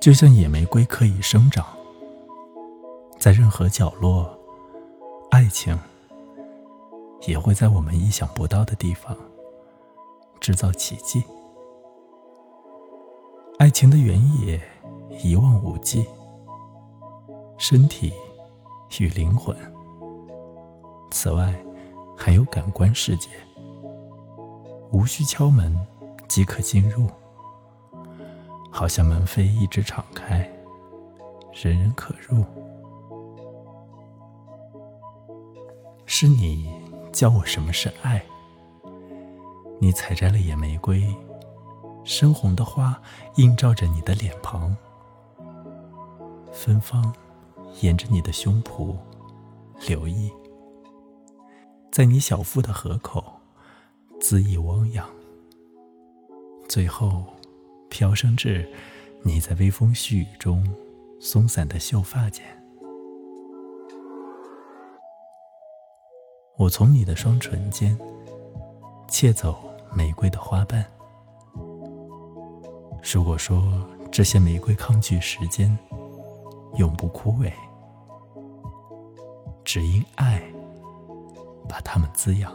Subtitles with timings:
[0.00, 1.64] 就像野玫瑰可以生长，
[3.18, 4.36] 在任何角落，
[5.30, 5.78] 爱情
[7.26, 9.16] 也会在我们意想不到的地方
[10.40, 11.22] 制造奇迹。
[13.58, 14.60] 爱情的原野
[15.22, 16.04] 一望无际，
[17.56, 18.12] 身体
[18.98, 19.56] 与灵魂。
[21.12, 21.54] 此外，
[22.16, 23.28] 还有感官世界，
[24.90, 25.78] 无需敲门
[26.26, 27.06] 即可进入，
[28.72, 30.50] 好像门扉一直敞开，
[31.52, 32.42] 人人可入。
[36.06, 36.72] 是你
[37.12, 38.24] 教我什么是爱，
[39.78, 41.14] 你采摘了野玫瑰。
[42.04, 43.00] 深红的花
[43.36, 44.76] 映照着你的脸庞，
[46.50, 47.14] 芬芳
[47.80, 48.96] 沿着你的胸脯
[49.86, 50.28] 流溢，
[51.92, 53.22] 在你小腹的河口
[54.20, 55.08] 恣意汪洋，
[56.68, 57.24] 最后
[58.02, 58.68] 飘升至
[59.22, 60.68] 你在微风细雨中
[61.20, 62.44] 松散的秀发间。
[66.56, 67.96] 我从你的双唇间
[69.06, 69.56] 窃走
[69.94, 70.84] 玫瑰的花瓣。
[73.14, 73.62] 如果说
[74.10, 75.78] 这些玫瑰抗拒时间，
[76.78, 77.52] 永不枯萎，
[79.64, 80.42] 只因爱
[81.68, 82.52] 把它们滋养。